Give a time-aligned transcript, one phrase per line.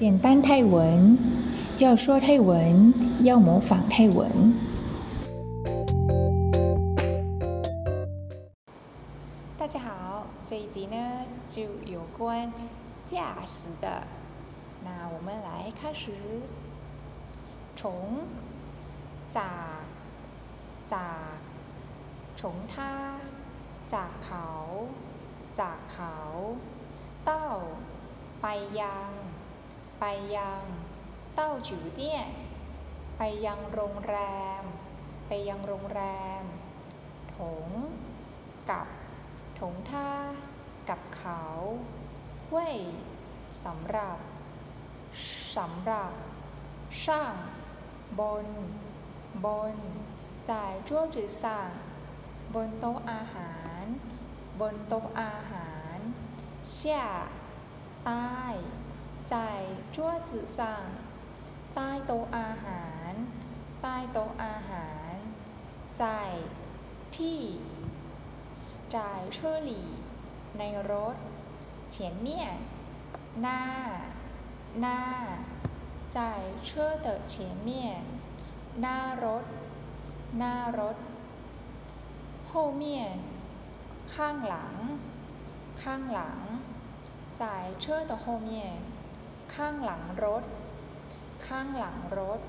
[0.00, 1.16] 简单泰文，
[1.78, 4.30] 要说泰文，要模仿泰文。
[9.58, 10.96] 大家好，这一集呢
[11.48, 12.52] 就有关
[13.04, 14.02] 驾驶的。
[14.84, 16.12] 那我们来开始，
[17.74, 17.92] 从
[19.28, 19.84] จาก
[20.86, 21.38] จาก
[22.36, 23.16] 从他
[23.88, 24.46] จากเขา
[25.52, 26.14] จากเขา
[27.24, 27.46] เต้า
[28.40, 28.46] ไป
[28.80, 29.10] ยัง
[30.01, 30.05] ไป
[30.37, 30.61] ยัง
[31.35, 32.19] เต้าจือเตี้ย
[33.17, 34.17] ไปยังโรงแร
[34.61, 34.63] ม
[35.27, 36.01] ไปยังโรงแร
[36.41, 36.43] ม
[37.35, 37.67] ถง
[38.69, 38.87] กับ
[39.59, 40.11] ถงท่า
[40.89, 41.43] กับเขา
[42.49, 42.77] เว่ย
[43.63, 44.17] สำหรับ
[45.57, 46.11] สำหรับ
[47.03, 47.35] ช่าง
[48.19, 48.47] บน
[49.45, 49.75] บน
[50.49, 51.69] จ่ายชั่วจือสั่ง
[52.55, 53.83] บนโต๊ะอาหาร
[54.59, 55.97] บนโต๊ะอาหาร
[56.69, 57.40] เชี่าย
[59.94, 60.84] ชั่วจือสั่ง
[61.74, 63.12] ใต้โต๊ะอาหาร
[63.82, 65.14] ใต้โต๊ะอาหาร
[66.02, 66.32] จ่าย
[67.16, 67.40] ที่
[68.96, 69.82] จ่ายช่วยหลี
[70.58, 71.16] ในรถ
[71.90, 72.46] เฉียนเมี่ย
[73.40, 73.62] หน้า
[74.80, 75.02] หน้า
[76.18, 77.90] จ่ายช่วยเตอเฉียนเมี่ย
[78.80, 79.44] หน้ารถ
[80.38, 80.96] หน้ารถ
[82.50, 82.82] 后面
[84.14, 84.74] ข้างหลัง
[85.82, 86.38] ข้างหลัง
[87.42, 88.50] จ่ายช่วยเตอ后面
[89.55, 90.43] ข้างหลังรถ
[91.47, 92.41] ข้างหลังรถ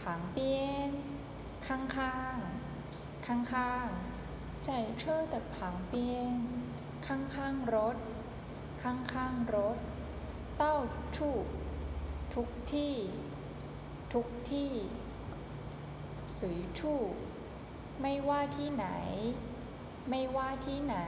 [0.00, 0.90] ผังเปี้ยน
[1.66, 2.36] ข้างข้าง
[3.26, 3.88] ข้างข้าง
[4.64, 6.34] ใจเชื่อแต่ผังเปี้ยน
[7.06, 7.96] ข้างข้างรถ
[8.82, 9.78] ข้างข้างรถ
[10.56, 10.76] เต้า
[11.16, 11.36] ชู่
[12.34, 12.94] ทุกที่
[14.12, 14.72] ทุกที่
[16.38, 17.00] สุยชู่
[18.00, 18.86] ไม่ว่าที่ไหน
[20.10, 20.98] ไม่ว่าที่ไหน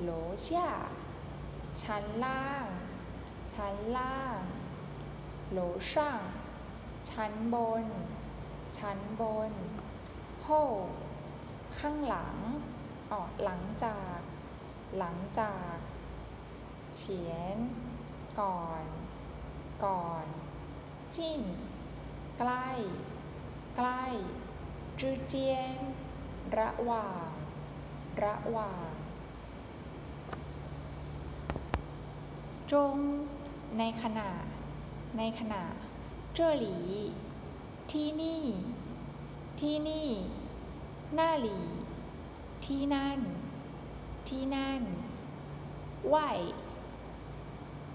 [0.00, 0.10] โหล
[0.42, 0.66] เชี่ย
[1.82, 2.66] ชั้นล่าง
[3.54, 4.40] ชั้นล่าง
[5.50, 5.58] โหล
[5.90, 6.22] ช่าง
[7.10, 7.86] ชั้นบน
[8.78, 9.52] ชั้นบน
[10.42, 10.46] โฮ
[11.78, 12.36] ข้างหลัง
[13.12, 14.18] ออกหลังจาก
[14.98, 15.74] หลังจาก
[16.94, 17.58] เฉียน
[18.40, 18.84] ก่อน
[19.84, 20.26] ก่อน
[21.16, 21.42] จิ้น
[22.38, 22.68] ใกล้
[23.76, 24.04] ใกล้
[25.00, 25.78] จื้อเจียน
[26.58, 27.28] ระหว่าง
[28.24, 28.88] ระหว่าง
[32.72, 32.96] จง
[33.76, 34.30] ในขณะ
[35.18, 35.62] ในขณะ
[36.34, 36.76] เจ้อหลี
[37.92, 38.42] ที่นี่
[39.60, 40.08] ที่นี่
[41.14, 41.58] หน้าหลี
[42.66, 43.18] ที่นั่น
[44.28, 44.82] ที่นั่น
[46.08, 46.16] ไหว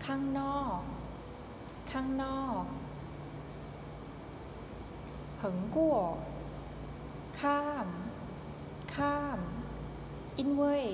[0.05, 0.79] ข้างนอก
[1.91, 2.63] ข้างนอก
[5.37, 5.97] เหิงกั่ว
[7.41, 7.87] ข้าม
[8.95, 9.39] ข้าม
[10.37, 10.85] อินเว่ย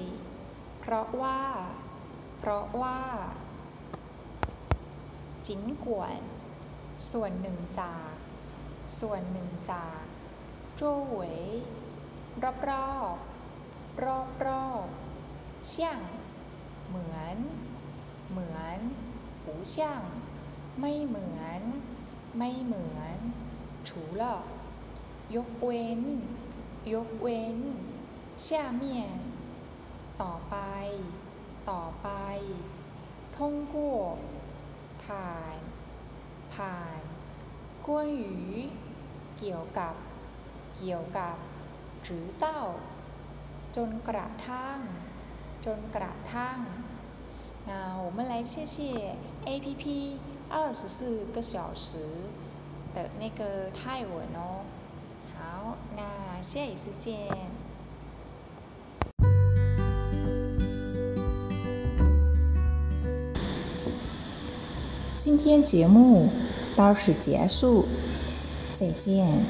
[0.79, 1.41] เพราะว่า
[2.40, 3.00] เพราะว่า
[5.49, 6.21] จินกวน
[7.11, 8.13] ส่วนหนึ่งจาก
[8.99, 10.03] ส่วนหนึ่งจาก
[10.75, 11.39] โจ้เหวย
[12.43, 13.17] รอบรอบ
[14.03, 14.87] รอบรอบ
[15.65, 15.99] เชี่ยง
[16.87, 17.37] เหมือน
[18.29, 18.79] เหมือน
[19.45, 20.01] ปูเชี่ยง
[20.79, 21.61] ไม่เหมือน
[22.37, 23.17] ไม่เหมือน
[23.87, 24.35] ถูละ
[25.35, 26.01] ยกเว้น
[26.93, 27.57] ยกเว้น
[28.45, 28.47] 下
[28.81, 28.83] 面
[30.21, 30.55] ต่อไป
[31.69, 32.09] ต่อไป
[33.35, 33.99] ท่งกั่ว
[35.04, 35.59] ผ่าน
[36.54, 37.00] ผ่าน
[37.87, 38.34] กวนหยู
[39.38, 39.94] เกี่ยวกับ
[40.76, 41.37] เกี่ยวกับ
[42.03, 42.60] หรือเต้า
[43.76, 44.78] จนกระทั่ง
[45.65, 46.59] จนกระทั่ง
[47.66, 49.16] 那我们来谢谢
[49.47, 49.84] APP
[50.50, 51.97] 二十四个小时
[52.94, 54.65] 的那个泰文哦。
[55.34, 57.57] 好，那下一次见。
[65.29, 66.28] 今天节目
[66.75, 67.85] 到此结束
[68.73, 69.45] 再见。